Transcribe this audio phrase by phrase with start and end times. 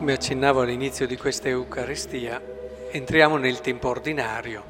[0.00, 2.40] Come accennavo all'inizio di questa Eucaristia,
[2.90, 4.64] entriamo nel tempo ordinario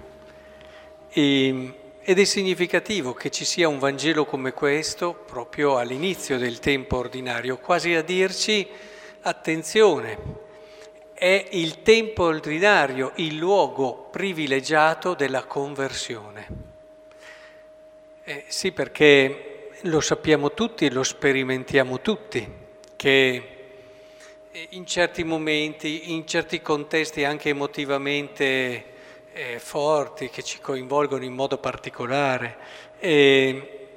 [1.09, 6.97] e, ed è significativo che ci sia un Vangelo come questo proprio all'inizio del tempo
[6.97, 8.67] ordinario, quasi a dirci
[9.21, 10.19] attenzione,
[11.15, 16.47] è il tempo ordinario il luogo privilegiato della conversione.
[18.25, 22.53] Eh, sì, perché lo sappiamo tutti lo sperimentiamo tutti,
[22.97, 23.60] che
[24.71, 28.85] in certi momenti, in certi contesti anche emotivamente
[29.33, 32.57] eh, forti, che ci coinvolgono in modo particolare,
[32.99, 33.89] e,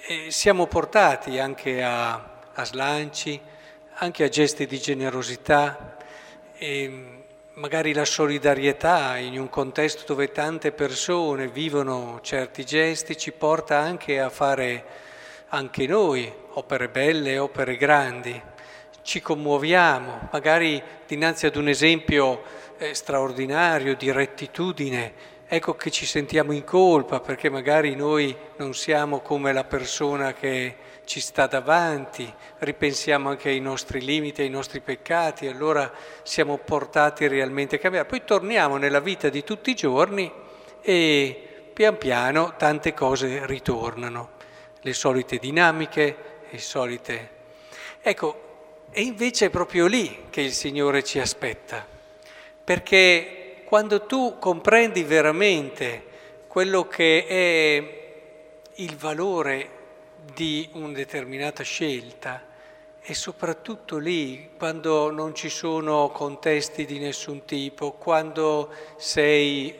[0.00, 2.14] e siamo portati anche a,
[2.52, 3.40] a, slanci,
[3.94, 5.96] anche a gesti di generosità,
[7.54, 14.18] magari la solidarietà in un contesto dove tante persone vivono certi gesti ci porta anche
[14.18, 14.84] a fare
[15.48, 18.52] anche noi opere belle, opere grandi
[19.04, 22.42] ci commuoviamo, magari dinanzi ad un esempio
[22.78, 25.12] eh, straordinario di rettitudine,
[25.46, 30.76] ecco che ci sentiamo in colpa perché magari noi non siamo come la persona che
[31.04, 37.76] ci sta davanti, ripensiamo anche ai nostri limiti, ai nostri peccati, allora siamo portati realmente
[37.76, 38.06] a cambiare.
[38.06, 40.32] Poi torniamo nella vita di tutti i giorni
[40.80, 44.30] e pian piano tante cose ritornano,
[44.80, 46.16] le solite dinamiche,
[46.48, 47.32] le solite...
[48.06, 48.43] Ecco,
[48.96, 51.84] e invece è proprio lì che il Signore ci aspetta,
[52.62, 56.04] perché quando tu comprendi veramente
[56.46, 58.02] quello che è
[58.74, 59.68] il valore
[60.32, 62.40] di una determinata scelta,
[63.02, 69.74] e soprattutto lì, quando non ci sono contesti di nessun tipo, quando sei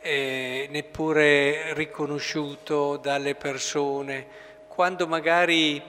[0.00, 4.26] eh, neppure riconosciuto dalle persone,
[4.68, 5.82] quando magari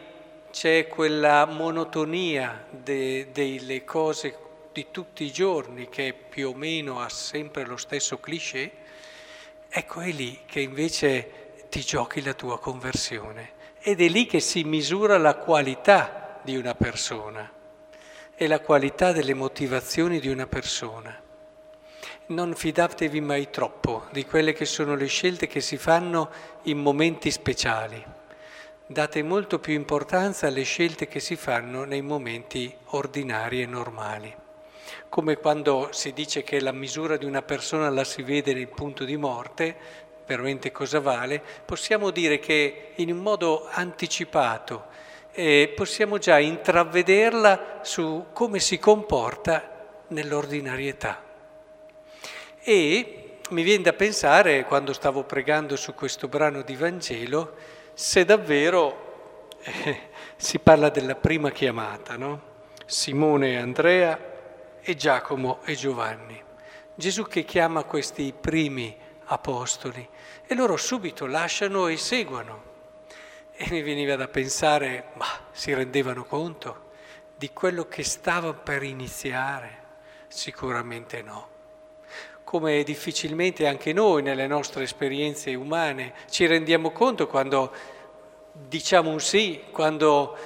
[0.54, 4.38] c'è quella monotonia de, delle cose
[4.72, 8.72] di tutti i giorni che più o meno ha sempre lo stesso cliché,
[9.68, 14.64] ecco è lì che invece ti giochi la tua conversione ed è lì che si
[14.64, 17.52] misura la qualità di una persona
[18.36, 21.20] e la qualità delle motivazioni di una persona.
[22.28, 26.30] Non fidatevi mai troppo di quelle che sono le scelte che si fanno
[26.64, 28.22] in momenti speciali
[28.86, 34.36] date molto più importanza alle scelte che si fanno nei momenti ordinari e normali.
[35.08, 39.06] Come quando si dice che la misura di una persona la si vede nel punto
[39.06, 39.76] di morte,
[40.26, 44.86] veramente cosa vale, possiamo dire che in un modo anticipato
[45.32, 51.22] eh, possiamo già intravvederla su come si comporta nell'ordinarietà.
[52.62, 57.56] E mi viene da pensare, quando stavo pregando su questo brano di Vangelo,
[57.94, 62.52] se davvero eh, si parla della prima chiamata, no?
[62.86, 64.20] Simone e Andrea
[64.82, 66.42] e Giacomo e Giovanni.
[66.96, 68.96] Gesù che chiama questi primi
[69.26, 70.08] apostoli
[70.46, 72.72] e loro subito lasciano e seguono.
[73.56, 76.92] E mi veniva da pensare, ma si rendevano conto
[77.36, 79.82] di quello che stava per iniziare?
[80.28, 81.53] Sicuramente no
[82.54, 87.72] come difficilmente anche noi nelle nostre esperienze umane ci rendiamo conto quando
[88.52, 90.38] diciamo un sì, quando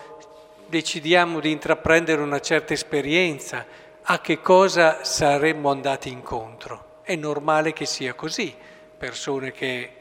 [0.67, 3.65] decidiamo di intraprendere una certa esperienza,
[4.03, 7.01] a che cosa saremmo andati incontro.
[7.01, 8.55] È normale che sia così.
[8.97, 9.91] Persone che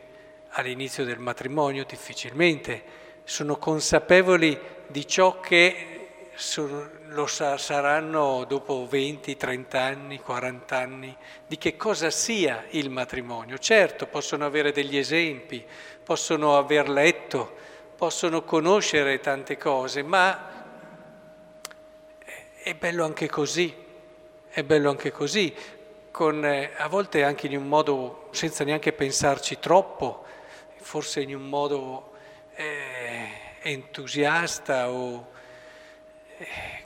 [0.50, 2.84] all'inizio del matrimonio difficilmente
[3.24, 4.56] sono consapevoli
[4.86, 5.95] di ciò che
[7.08, 11.16] lo saranno dopo 20, 30 anni, 40 anni,
[11.46, 13.56] di che cosa sia il matrimonio.
[13.56, 15.64] Certo, possono avere degli esempi,
[16.04, 17.56] possono aver letto,
[17.96, 20.52] possono conoscere tante cose, ma
[22.62, 23.74] è bello anche così,
[24.50, 25.54] è bello anche così,
[26.10, 30.24] con, eh, a volte anche in un modo senza neanche pensarci troppo,
[30.76, 32.12] forse in un modo
[32.54, 33.28] eh,
[33.62, 35.34] entusiasta o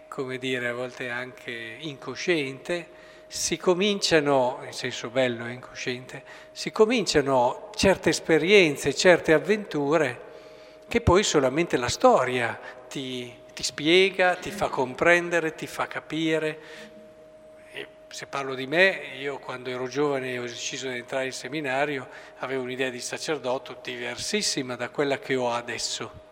[0.08, 7.70] come dire, a volte anche incosciente, si cominciano, in senso bello e incosciente, si cominciano
[7.74, 10.28] certe esperienze, certe avventure
[10.88, 12.58] che poi solamente la storia
[12.88, 16.58] ti, ti spiega, ti fa comprendere, ti fa capire.
[17.72, 21.32] E se parlo di me, io quando ero giovane e ho deciso di entrare in
[21.32, 22.08] seminario
[22.38, 26.28] avevo un'idea di sacerdote diversissima da quella che ho adesso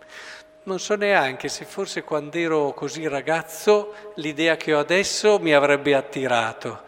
[0.68, 5.94] non so neanche se forse quando ero così ragazzo l'idea che ho adesso mi avrebbe
[5.94, 6.82] attirato,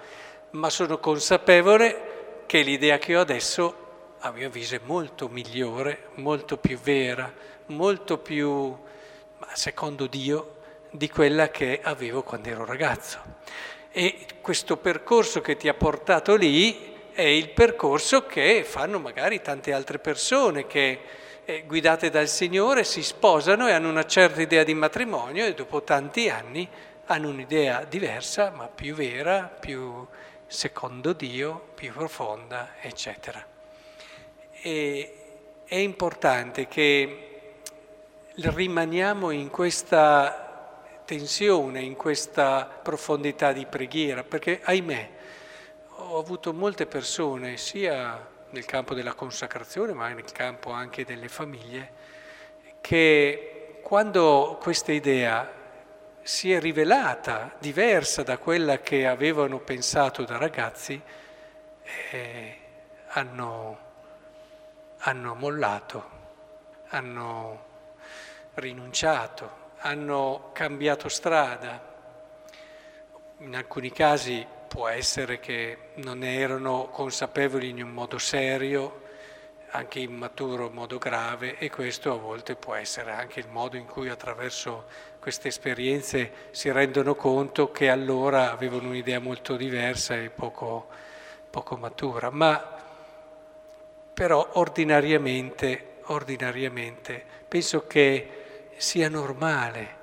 [0.51, 6.59] ma sono consapevole che l'idea che ho adesso, a mio avviso, è molto migliore, molto
[6.59, 7.33] più vera,
[7.67, 8.77] molto più,
[9.55, 10.57] secondo Dio,
[10.91, 13.19] di quella che avevo quando ero ragazzo.
[13.91, 19.73] E questo percorso che ti ha portato lì è il percorso che fanno magari tante
[19.73, 21.01] altre persone che
[21.45, 25.83] eh, guidate dal Signore si sposano e hanno una certa idea di matrimonio e dopo
[25.83, 26.69] tanti anni
[27.07, 30.07] hanno un'idea diversa, ma più vera, più
[30.47, 33.45] secondo Dio, più profonda, eccetera.
[34.63, 35.15] E
[35.65, 37.53] è importante che
[38.35, 45.11] rimaniamo in questa tensione, in questa profondità di preghiera, perché ahimè
[45.97, 51.93] ho avuto molte persone, sia nel campo della consacrazione, ma nel campo anche delle famiglie,
[52.81, 55.59] che quando questa idea
[56.23, 61.01] si è rivelata diversa da quella che avevano pensato da ragazzi,
[62.11, 62.59] eh,
[63.09, 63.79] hanno,
[64.99, 66.11] hanno mollato,
[66.89, 67.65] hanno
[68.55, 71.89] rinunciato, hanno cambiato strada.
[73.39, 79.01] In alcuni casi può essere che non erano consapevoli in un modo serio,
[79.71, 83.85] anche immaturo in modo grave e questo a volte può essere anche il modo in
[83.85, 84.85] cui attraverso
[85.19, 90.87] queste esperienze si rendono conto che allora avevano un'idea molto diversa e poco,
[91.51, 92.31] poco matura.
[92.31, 92.79] Ma
[94.15, 99.99] però ordinariamente, ordinariamente penso che sia normale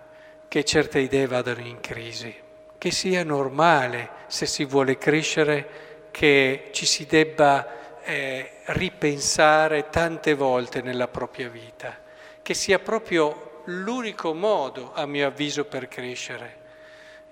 [0.49, 2.35] che certe idee vadano in crisi,
[2.77, 10.81] che sia normale, se si vuole crescere, che ci si debba eh, ripensare tante volte
[10.81, 11.95] nella propria vita,
[12.41, 16.65] che sia proprio l'unico modo, a mio avviso, per crescere.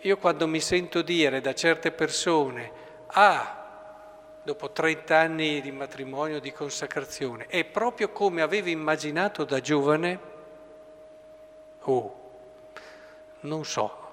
[0.02, 2.72] Io quando mi sento dire da certe persone,
[3.08, 3.64] ah,
[4.44, 10.34] dopo 30 anni di matrimonio, di consacrazione, è proprio come avevo immaginato da giovane,
[11.88, 12.16] Oh,
[13.42, 14.05] non so,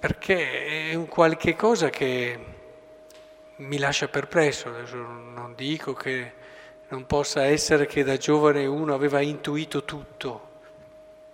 [0.00, 2.38] perché è un qualche cosa che
[3.56, 4.70] mi lascia perplesso.
[4.70, 6.32] Non dico che
[6.88, 10.48] non possa essere che da giovane uno aveva intuito tutto,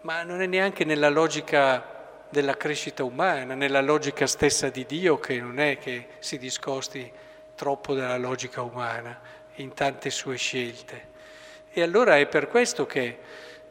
[0.01, 1.95] ma non è neanche nella logica
[2.29, 7.11] della crescita umana, nella logica stessa di Dio che non è che si discosti
[7.55, 9.17] troppo dalla logica umana
[9.55, 11.15] in tante sue scelte.
[11.71, 13.19] E allora è per questo che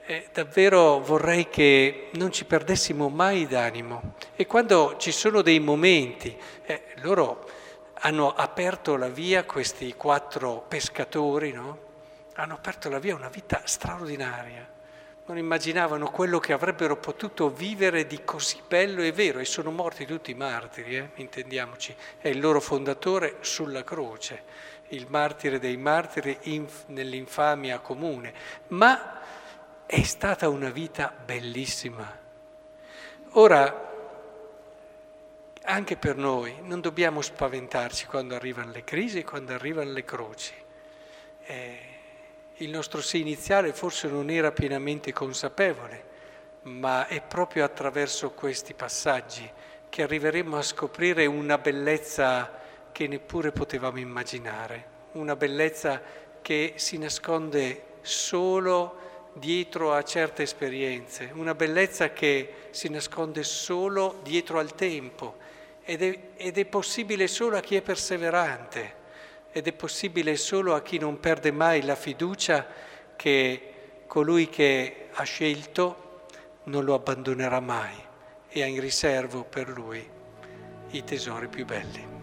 [0.08, 4.14] eh, davvero vorrei che non ci perdessimo mai d'animo.
[4.36, 7.50] E quando ci sono dei momenti, eh, loro
[8.00, 11.80] hanno aperto la via, questi quattro pescatori, no?
[12.34, 14.74] hanno aperto la via a una vita straordinaria.
[15.28, 20.06] Non immaginavano quello che avrebbero potuto vivere di così bello e vero e sono morti
[20.06, 21.10] tutti i martiri, eh?
[21.16, 21.96] intendiamoci.
[22.20, 24.44] È il loro fondatore sulla croce,
[24.90, 28.34] il martire dei martiri inf- nell'infamia comune.
[28.68, 29.24] Ma
[29.86, 32.24] è stata una vita bellissima.
[33.32, 33.94] Ora,
[35.62, 40.54] anche per noi non dobbiamo spaventarci quando arrivano le crisi quando arrivano le croci.
[41.46, 41.80] Eh,
[42.58, 46.14] il nostro sì iniziale forse non era pienamente consapevole,
[46.64, 49.50] ma è proprio attraverso questi passaggi
[49.90, 52.52] che arriveremo a scoprire una bellezza
[52.92, 56.02] che neppure potevamo immaginare, una bellezza
[56.42, 59.04] che si nasconde solo
[59.38, 65.36] dietro a certe esperienze, una bellezza che si nasconde solo dietro al tempo
[65.84, 69.04] ed è, ed è possibile solo a chi è perseverante
[69.52, 72.66] ed è possibile solo a chi non perde mai la fiducia
[73.16, 73.74] che
[74.08, 76.24] colui che ha scelto
[76.64, 77.96] non lo abbandonerà mai
[78.50, 80.10] e ha in riservo per lui
[80.92, 82.15] i tesori più belli.